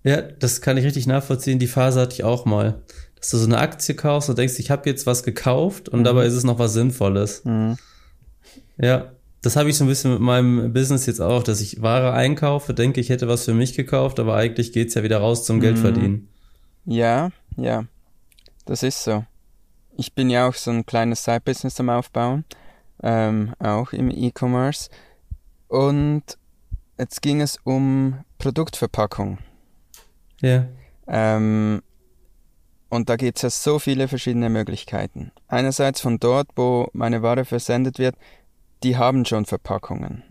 [0.03, 1.59] Ja, das kann ich richtig nachvollziehen.
[1.59, 2.81] Die Phase hatte ich auch mal.
[3.17, 6.03] Dass du so eine Aktie kaufst und denkst, ich habe jetzt was gekauft und Mhm.
[6.05, 7.45] dabei ist es noch was Sinnvolles.
[7.45, 7.77] Mhm.
[8.77, 9.11] Ja,
[9.43, 12.73] das habe ich so ein bisschen mit meinem Business jetzt auch, dass ich Ware einkaufe,
[12.73, 15.77] denke, ich hätte was für mich gekauft, aber eigentlich geht's ja wieder raus zum Geld
[15.77, 15.81] Mhm.
[15.81, 16.27] verdienen.
[16.85, 17.85] Ja, ja,
[18.65, 19.23] das ist so.
[19.97, 22.43] Ich bin ja auch so ein kleines Side-Business am Aufbauen,
[23.03, 24.89] ähm, auch im E-Commerce.
[25.67, 26.23] Und
[26.97, 29.39] jetzt ging es um Produktverpackung.
[30.41, 30.67] Ja.
[31.07, 31.81] Ähm,
[32.89, 35.31] und da gibt es ja so viele verschiedene Möglichkeiten.
[35.47, 38.15] Einerseits von dort, wo meine Ware versendet wird,
[38.83, 40.23] die haben schon Verpackungen.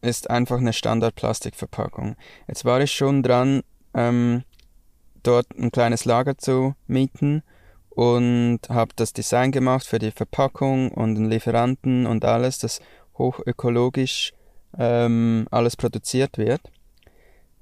[0.00, 2.14] Ist einfach eine Standard-Plastikverpackung.
[2.46, 3.62] Jetzt war ich schon dran,
[3.94, 4.44] ähm,
[5.24, 7.42] dort ein kleines Lager zu mieten
[7.98, 12.80] und habe das Design gemacht für die Verpackung und den Lieferanten und alles, das
[13.18, 14.34] hochökologisch
[14.78, 16.60] ähm, alles produziert wird.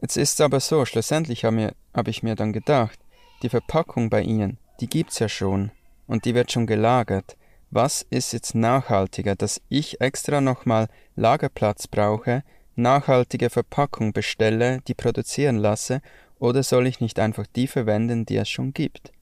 [0.03, 2.99] Jetzt ist es aber so, schlussendlich habe hab ich mir dann gedacht,
[3.43, 5.71] die Verpackung bei Ihnen, die gibt's ja schon
[6.07, 7.39] und die wird schon gelagert.
[7.71, 12.43] Was ist jetzt nachhaltiger, dass ich extra nochmal Lagerplatz brauche,
[12.75, 16.03] nachhaltige Verpackung bestelle, die produzieren lasse,
[16.39, 19.16] oder soll ich nicht einfach die verwenden, die es schon gibt?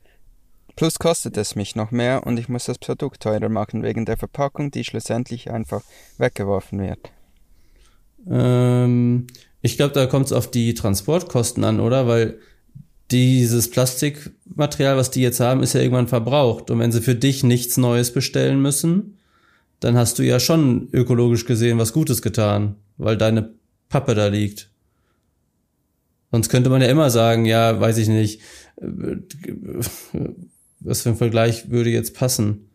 [0.77, 4.17] Plus kostet es mich noch mehr und ich muss das Produkt teurer machen wegen der
[4.17, 5.83] Verpackung, die schlussendlich einfach
[6.19, 7.13] weggeworfen wird.
[8.29, 9.27] Ähm,
[9.63, 12.07] ich glaube, da kommt es auf die Transportkosten an, oder?
[12.09, 12.39] Weil
[13.11, 16.71] dieses Plastikmaterial, was die jetzt haben, ist ja irgendwann verbraucht.
[16.71, 19.19] Und wenn sie für dich nichts Neues bestellen müssen,
[19.81, 23.55] dann hast du ja schon ökologisch gesehen was Gutes getan, weil deine
[23.89, 24.71] Pappe da liegt.
[26.33, 28.41] Sonst könnte man ja immer sagen, ja, weiß ich nicht,
[28.81, 29.19] äh,
[30.85, 32.69] was für ein Vergleich würde jetzt passen?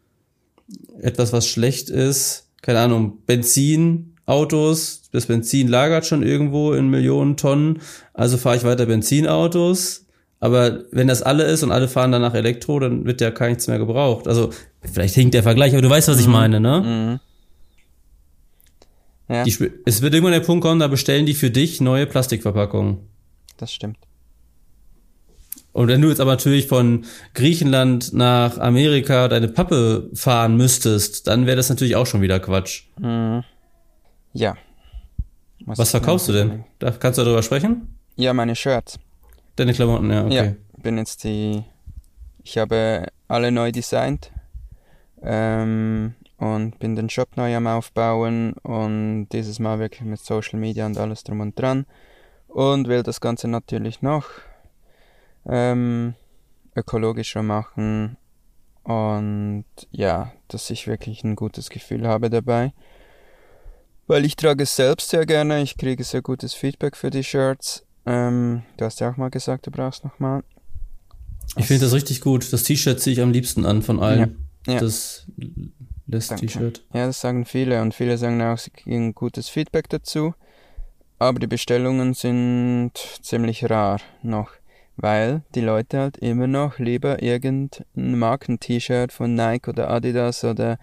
[1.02, 7.80] Etwas, was schlecht ist, keine Ahnung, Benzinautos, das Benzin lagert schon irgendwo in Millionen Tonnen,
[8.13, 10.06] also fahre ich weiter Benzinautos.
[10.41, 13.67] Aber wenn das alle ist und alle fahren danach Elektro, dann wird ja gar nichts
[13.67, 14.26] mehr gebraucht.
[14.28, 17.19] Also vielleicht hinkt der Vergleich, aber du weißt, was ich meine, ne?
[19.30, 19.36] Mhm.
[19.36, 23.00] Ja, Die, es wird irgendwann der Punkt kommen, da bestellen die für dich neue Plastikverpackungen.
[23.58, 23.98] das stimmt.
[25.71, 31.45] Und wenn du jetzt aber natürlich von Griechenland nach Amerika deine Pappe fahren müsstest, dann
[31.45, 32.84] wäre das natürlich auch schon wieder Quatsch.
[32.97, 33.43] Mhm.
[34.34, 34.55] Ja.
[35.65, 36.63] Was mir verkaufst du denn?
[36.79, 37.95] Da, kannst du darüber sprechen?
[38.15, 38.99] Ja, meine Shirts.
[39.55, 40.36] Deine Klamotten, ja, okay.
[40.36, 41.63] Ja, bin jetzt die.
[42.43, 44.32] Ich habe alle neu designt
[45.21, 50.86] ähm, und bin den Shop neu am Aufbauen und dieses Mal wirklich mit Social Media
[50.86, 51.86] und alles drum und dran
[52.47, 54.25] und will das Ganze natürlich noch
[55.47, 56.15] ähm,
[56.75, 58.17] ökologischer machen
[58.84, 62.73] und ja, dass ich wirklich ein gutes Gefühl habe dabei.
[64.08, 67.86] Weil ich trage es selbst sehr gerne, ich kriege sehr gutes Feedback für die Shirts.
[68.06, 70.43] Ähm, du hast ja auch mal gesagt, du brauchst nochmal.
[71.58, 72.52] Ich finde das richtig gut.
[72.52, 74.47] Das T-Shirt ziehe ich am liebsten an von allen.
[74.65, 74.80] Ja, ja.
[74.80, 75.25] Das
[76.28, 76.47] Danke.
[76.47, 76.84] T-Shirt.
[76.91, 80.34] Ja, das sagen viele und viele sagen auch, sie kriegen gutes Feedback dazu.
[81.19, 84.49] Aber die Bestellungen sind ziemlich rar noch,
[85.01, 90.77] weil die Leute halt immer noch lieber irgendein Marken-T-Shirt von Nike oder Adidas oder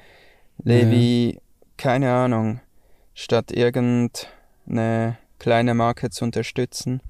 [0.64, 1.38] Levi,
[1.76, 2.60] keine Ahnung,
[3.14, 7.02] statt irgendeine kleine Marke zu unterstützen.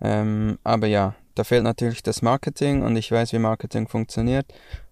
[0.00, 4.46] Ähm, aber ja, da fehlt natürlich das Marketing und ich weiß, wie Marketing funktioniert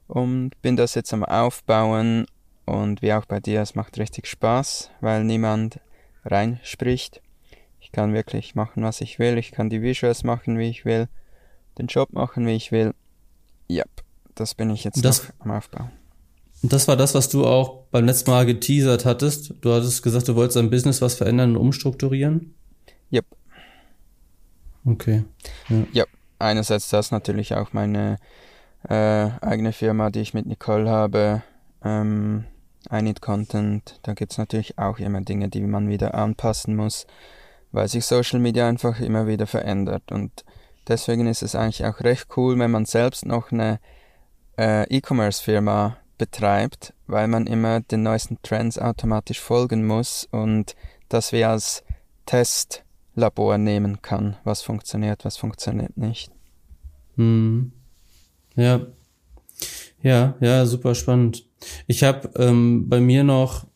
[0.09, 2.27] und bin das jetzt am Aufbauen
[2.65, 5.79] und wie auch bei dir, es macht richtig Spaß, weil niemand
[6.25, 7.23] reinspricht.
[7.81, 9.39] Ich kann wirklich machen, was ich will.
[9.39, 11.09] Ich kann die Visuals machen, wie ich will.
[11.79, 12.95] Den Job machen, wie ich will.
[13.69, 13.85] Ja,
[14.35, 15.91] das bin ich jetzt Das- noch am Aufbauen.
[16.63, 19.55] Und das war das, was du auch beim letzten Mal geteasert hattest.
[19.61, 22.53] Du hattest gesagt, du wolltest dein Business was verändern und umstrukturieren.
[23.13, 23.27] Yep.
[24.85, 25.25] Okay.
[26.41, 28.17] Einerseits das natürlich auch meine
[28.89, 28.95] äh,
[29.41, 31.43] eigene Firma, die ich mit Nicole habe.
[31.85, 32.45] Ähm,
[32.93, 34.01] I Need Content.
[34.03, 37.07] Da gibt's natürlich auch immer Dinge, die man wieder anpassen muss,
[37.73, 40.11] weil sich Social Media einfach immer wieder verändert.
[40.11, 40.45] Und
[40.89, 43.79] deswegen ist es eigentlich auch recht cool, wenn man selbst noch eine
[44.59, 50.75] äh, E-Commerce-Firma betreibt, weil man immer den neuesten Trends automatisch folgen muss und
[51.09, 51.85] das wir als
[52.27, 56.33] Testlabor nehmen kann, was funktioniert, was funktioniert nicht.
[57.17, 57.73] Hm.
[58.57, 58.81] Ja.
[60.03, 61.45] Ja, ja, super spannend.
[61.87, 63.67] Ich habe ähm, bei mir noch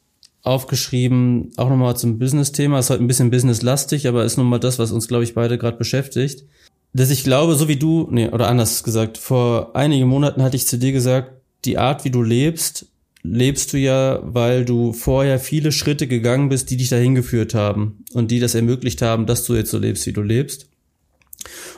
[0.42, 4.78] aufgeschrieben, auch nochmal zum Business-Thema, ist heute ein bisschen businesslastig, aber ist nun mal das,
[4.78, 6.44] was uns, glaube ich, beide gerade beschäftigt.
[6.92, 10.66] Dass ich glaube, so wie du, nee, oder anders gesagt, vor einigen Monaten hatte ich
[10.66, 11.32] zu dir gesagt,
[11.64, 12.86] die Art, wie du lebst,
[13.22, 18.04] lebst du ja, weil du vorher viele Schritte gegangen bist, die dich dahin geführt haben
[18.12, 20.66] und die das ermöglicht haben, dass du jetzt so lebst, wie du lebst.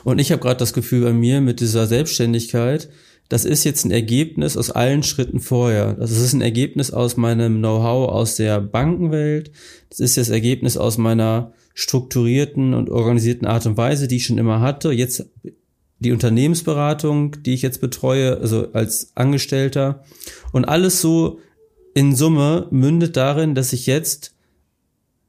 [0.03, 2.89] Und ich habe gerade das Gefühl bei mir mit dieser Selbstständigkeit,
[3.29, 5.93] das ist jetzt ein Ergebnis aus allen Schritten vorher.
[5.93, 9.51] Das ist ein Ergebnis aus meinem Know-how aus der Bankenwelt.
[9.89, 14.39] Das ist das Ergebnis aus meiner strukturierten und organisierten Art und Weise, die ich schon
[14.39, 14.91] immer hatte.
[14.91, 15.29] Jetzt
[15.99, 20.03] die Unternehmensberatung, die ich jetzt betreue, also als Angestellter.
[20.51, 21.39] Und alles so
[21.93, 24.33] in Summe mündet darin, dass ich jetzt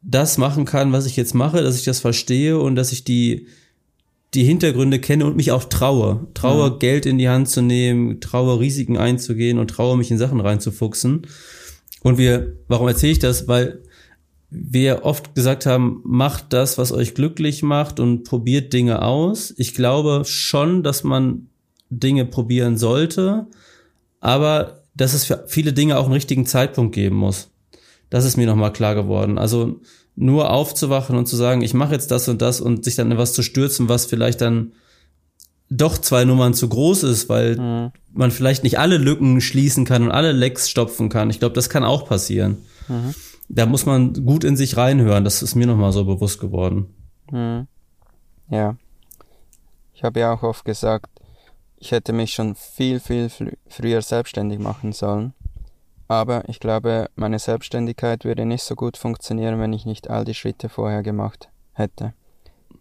[0.02, 3.48] das machen kann, was ich jetzt mache, dass ich das verstehe und dass ich die
[4.34, 6.26] die Hintergründe kenne und mich auch traue.
[6.34, 6.78] Traue, mhm.
[6.78, 11.26] Geld in die Hand zu nehmen, traue, Risiken einzugehen und traue, mich in Sachen reinzufuchsen.
[12.02, 13.48] Und wir, warum erzähle ich das?
[13.48, 13.82] Weil
[14.50, 19.52] wir oft gesagt haben, macht das, was euch glücklich macht und probiert Dinge aus.
[19.56, 21.48] Ich glaube schon, dass man
[21.90, 23.46] Dinge probieren sollte,
[24.20, 27.50] aber dass es für viele Dinge auch einen richtigen Zeitpunkt geben muss.
[28.08, 29.36] Das ist mir nochmal klar geworden.
[29.38, 29.80] Also
[30.14, 33.18] nur aufzuwachen und zu sagen, ich mache jetzt das und das und sich dann in
[33.18, 34.72] was zu stürzen, was vielleicht dann
[35.68, 37.90] doch zwei Nummern zu groß ist, weil mhm.
[38.12, 41.28] man vielleicht nicht alle Lücken schließen kann und alle Lecks stopfen kann.
[41.28, 42.58] Ich glaube, das kann auch passieren.
[42.88, 43.14] Mhm.
[43.48, 45.24] Da muss man gut in sich reinhören.
[45.24, 46.94] Das ist mir nochmal so bewusst geworden.
[47.30, 47.68] Mhm.
[48.48, 48.76] Ja.
[49.94, 51.10] Ich habe ja auch oft gesagt,
[51.78, 53.30] ich hätte mich schon viel, viel
[53.68, 55.32] früher selbstständig machen sollen.
[56.08, 60.34] Aber ich glaube, meine Selbstständigkeit würde nicht so gut funktionieren, wenn ich nicht all die
[60.34, 62.14] Schritte vorher gemacht hätte.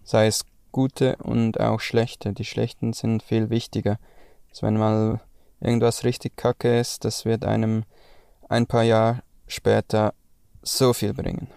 [0.03, 2.33] Sei es gute und auch schlechte.
[2.33, 3.97] Die schlechten sind viel wichtiger.
[4.49, 5.21] Also wenn mal
[5.59, 7.83] irgendwas richtig kacke ist, das wird einem
[8.49, 10.13] ein paar Jahre später
[10.65, 11.47] so viel bringen.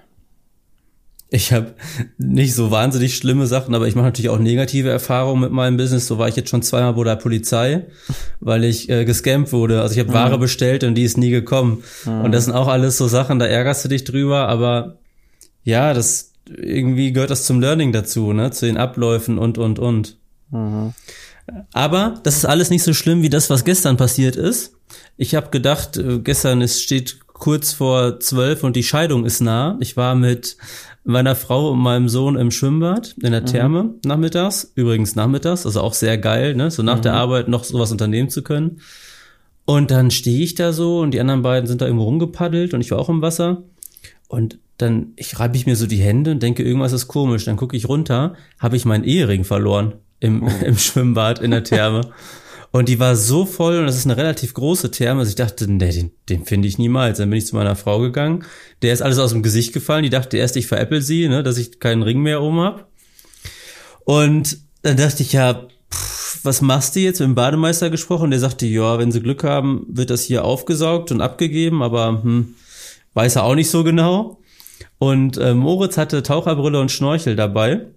[1.30, 1.74] Ich habe
[2.16, 6.06] nicht so wahnsinnig schlimme Sachen, aber ich mache natürlich auch negative Erfahrungen mit meinem Business.
[6.06, 7.86] So war ich jetzt schon zweimal bei der Polizei,
[8.40, 9.82] weil ich äh, gescampt wurde.
[9.82, 10.14] Also ich habe mhm.
[10.14, 11.82] Ware bestellt und die ist nie gekommen.
[12.06, 12.22] Mhm.
[12.22, 14.96] Und das sind auch alles so Sachen, da ärgerst du dich drüber, aber
[15.64, 20.16] ja, das irgendwie gehört das zum Learning dazu, ne, zu den Abläufen und und und.
[20.50, 20.94] Mhm.
[21.74, 24.72] Aber das ist alles nicht so schlimm wie das, was gestern passiert ist.
[25.18, 29.76] Ich habe gedacht, äh, gestern es steht kurz vor zwölf und die Scheidung ist nah.
[29.80, 30.56] Ich war mit
[31.04, 33.46] meiner Frau und meinem Sohn im Schwimmbad in der mhm.
[33.46, 33.94] Therme mhm.
[34.04, 34.72] nachmittags.
[34.74, 36.70] Übrigens nachmittags, also auch sehr geil, ne?
[36.70, 37.02] So nach mhm.
[37.02, 38.80] der Arbeit noch sowas unternehmen zu können.
[39.64, 42.80] Und dann stehe ich da so und die anderen beiden sind da irgendwo rumgepaddelt und
[42.80, 43.62] ich war auch im Wasser.
[44.28, 47.44] Und dann ich reibe ich mir so die Hände und denke, irgendwas ist komisch.
[47.44, 50.50] Dann gucke ich runter, habe ich meinen Ehering verloren im, oh.
[50.64, 52.02] im Schwimmbad in der Therme.
[52.78, 55.68] Und die war so voll und das ist eine relativ große Therme, dass ich dachte,
[55.68, 57.18] nee, den, den finde ich niemals.
[57.18, 58.44] Dann bin ich zu meiner Frau gegangen.
[58.82, 60.04] Der ist alles aus dem Gesicht gefallen.
[60.04, 62.88] Die dachte erst, ich veräppel sie, ne, dass ich keinen Ring mehr oben hab.
[64.04, 67.18] Und dann dachte ich, ja, pff, was machst du jetzt?
[67.18, 68.30] Mit dem Bademeister gesprochen.
[68.30, 72.54] Der sagte, ja, wenn sie Glück haben, wird das hier aufgesaugt und abgegeben, aber hm,
[73.14, 74.38] weiß er auch nicht so genau.
[74.98, 77.88] Und äh, Moritz hatte Taucherbrille und Schnorchel dabei.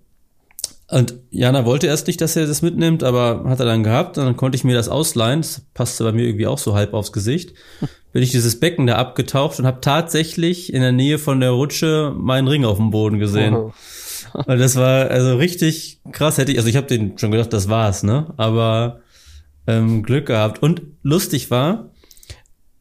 [0.92, 4.26] Und Jana wollte erst nicht, dass er das mitnimmt, aber hat er dann gehabt und
[4.26, 5.40] dann konnte ich mir das ausleihen.
[5.40, 7.54] Das passte bei mir irgendwie auch so halb aufs Gesicht.
[8.12, 12.14] Bin ich dieses Becken da abgetaucht und habe tatsächlich in der Nähe von der Rutsche
[12.18, 13.56] meinen Ring auf dem Boden gesehen.
[13.56, 13.74] Oh.
[14.34, 16.38] Und das war also richtig krass.
[16.38, 18.34] Hätte ich, also ich habe den schon gedacht, das war's, ne?
[18.36, 19.00] Aber
[19.68, 20.62] ähm, Glück gehabt.
[20.62, 21.92] Und lustig war,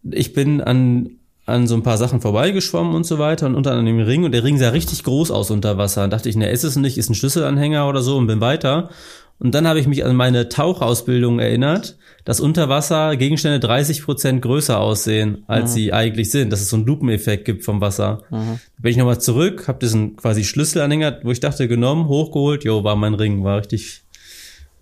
[0.03, 1.20] ich bin an
[1.51, 4.33] an so ein paar Sachen vorbeigeschwommen und so weiter und unter anderem dem Ring und
[4.33, 6.05] der Ring sah richtig groß aus unter Wasser.
[6.05, 8.91] Und dachte ich, ne, ist es nicht, ist ein Schlüsselanhänger oder so und bin weiter.
[9.39, 14.43] Und dann habe ich mich an meine Tauchausbildung erinnert, dass unter Wasser Gegenstände 30 Prozent
[14.43, 15.75] größer aussehen, als mhm.
[15.75, 18.23] sie eigentlich sind, dass es so einen Lupeneffekt gibt vom Wasser.
[18.31, 18.61] Mhm.
[18.79, 22.97] Bin ich nochmal zurück, habe diesen quasi Schlüsselanhänger, wo ich dachte, genommen, hochgeholt, jo, war
[22.97, 24.03] mein Ring, war richtig,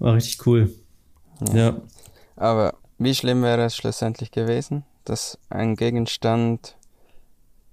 [0.01, 0.71] war richtig cool.
[1.53, 1.57] ja.
[1.57, 1.77] ja.
[2.35, 4.85] Aber wie schlimm wäre es schlussendlich gewesen?
[5.09, 6.77] Dass ein Gegenstand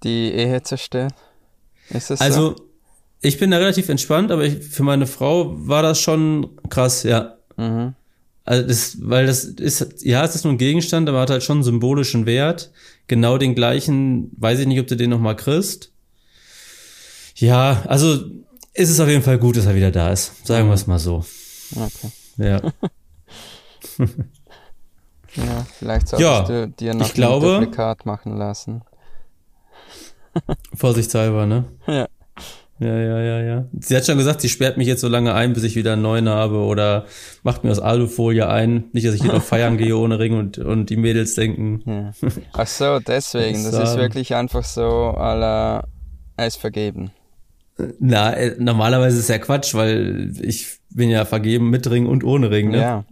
[0.02, 1.14] die Ehe zerstört?
[1.90, 2.64] Ist es also, so?
[3.20, 7.36] ich bin da relativ entspannt, aber ich, für meine Frau war das schon krass, ja.
[7.56, 7.94] Mhm.
[8.44, 11.58] Also das, weil das ist, ja, es ist nur ein Gegenstand, aber hat halt schon
[11.58, 12.70] einen symbolischen Wert.
[13.08, 15.90] Genau den gleichen, weiß ich nicht, ob du den nochmal kriegst.
[17.34, 18.24] Ja, also
[18.72, 20.46] ist es auf jeden Fall gut, dass er wieder da ist.
[20.46, 21.24] Sagen wir es mal so.
[21.74, 22.12] Okay.
[22.38, 22.60] Ja.
[25.36, 28.82] Ja, vielleicht solltest ja, du dir noch ich ein Duplikat machen lassen.
[30.74, 31.64] Vorsichtshalber, ne?
[31.86, 32.06] Ja.
[32.78, 33.64] Ja, ja, ja, ja.
[33.80, 36.02] Sie hat schon gesagt, sie sperrt mich jetzt so lange ein, bis ich wieder einen
[36.02, 37.06] neuen habe oder
[37.42, 38.84] macht mir aus Alufolie ein.
[38.92, 41.82] Nicht, dass ich hier noch feiern gehe ohne Ring und, und die Mädels denken.
[41.86, 42.12] Ja.
[42.52, 43.64] Ach so, deswegen.
[43.64, 45.84] Das ist wirklich einfach so la
[46.36, 47.12] Eis vergeben.
[47.98, 52.50] Na, äh, normalerweise ist ja Quatsch, weil ich bin ja vergeben mit Ring und ohne
[52.50, 52.78] Ring, ne?
[52.78, 53.04] Ja.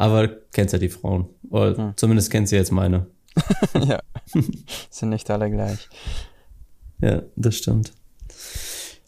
[0.00, 1.28] Aber kennst ja die Frauen.
[1.50, 1.92] Oder hm.
[1.94, 3.06] zumindest kennst du jetzt meine.
[3.74, 4.00] ja.
[4.90, 5.90] Sind nicht alle gleich.
[7.02, 7.92] Ja, das stimmt.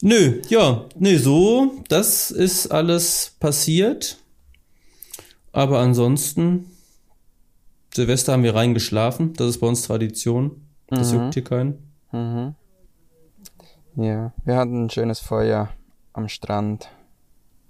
[0.03, 4.17] Nö, ja, nö, so, das ist alles passiert.
[5.51, 6.69] Aber ansonsten,
[7.91, 9.33] Silvester haben wir reingeschlafen.
[9.33, 10.67] Das ist bei uns Tradition.
[10.87, 11.21] Das mhm.
[11.21, 11.91] juckt hier keinen.
[12.11, 12.53] Mhm.
[13.95, 15.69] Ja, wir hatten ein schönes Feuer
[16.13, 16.87] am Strand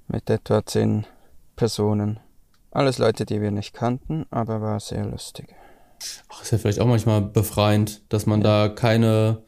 [0.10, 1.06] mit etwa zehn
[1.56, 2.20] Personen.
[2.74, 5.54] Alles Leute, die wir nicht kannten, aber war sehr lustig.
[6.30, 8.68] Ach, ist ja vielleicht auch manchmal befreiend, dass man ja.
[8.68, 9.44] da keine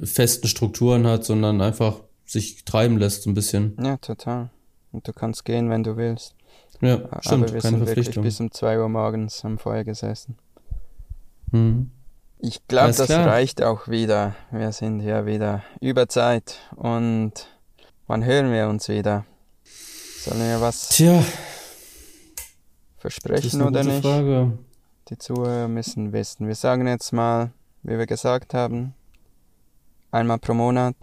[0.00, 3.76] festen Strukturen hat, sondern einfach sich treiben lässt so ein bisschen.
[3.82, 4.50] Ja, total.
[4.92, 6.36] Und du kannst gehen, wenn du willst.
[6.80, 7.44] Ja, stimmt.
[7.44, 10.38] Aber wir keine sind wirklich bis um zwei Uhr morgens am Feuer gesessen.
[11.50, 11.90] Mhm.
[12.38, 13.26] Ich glaube, das klar.
[13.26, 14.36] reicht auch wieder.
[14.52, 16.58] Wir sind ja wieder über Zeit.
[16.76, 17.32] Und
[18.06, 19.26] wann hören wir uns wieder?
[20.20, 21.22] Sollen wir was Tja.
[23.00, 24.02] Versprechen oder nicht?
[24.02, 24.58] Frage.
[25.08, 26.46] Die Zuhörer müssen wissen.
[26.46, 27.50] Wir sagen jetzt mal,
[27.82, 28.94] wie wir gesagt haben,
[30.12, 30.94] einmal pro Monat.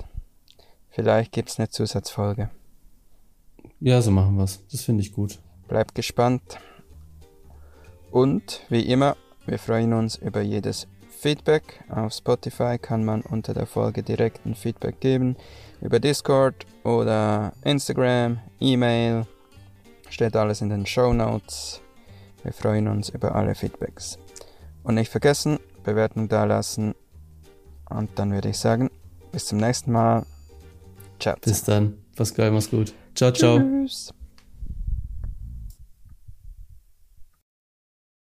[0.90, 2.50] Vielleicht gibt es eine Zusatzfolge.
[3.80, 4.60] Ja, so machen wir's.
[4.72, 5.40] Das finde ich gut.
[5.68, 6.60] Bleibt gespannt.
[8.12, 11.84] Und wie immer, wir freuen uns über jedes Feedback.
[11.90, 15.36] Auf Spotify kann man unter der Folge direkt ein Feedback geben.
[15.82, 19.26] Über Discord oder Instagram, E-Mail.
[20.10, 21.82] Steht alles in den Show Notes.
[22.48, 24.18] Wir freuen uns über alle Feedbacks.
[24.82, 26.96] Und nicht vergessen, Bewertung dalassen.
[27.90, 28.90] Und dann würde ich sagen,
[29.34, 30.26] bis zum nächsten Mal.
[31.20, 31.36] Ciao.
[31.42, 31.98] Bis dann.
[32.16, 32.94] Pascal, mach's gut.
[33.16, 33.60] Ciao, ciao.
[33.60, 34.14] Tschüss.